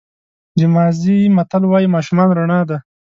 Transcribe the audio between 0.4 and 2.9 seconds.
د مازی متل وایي ماشومان رڼا ده.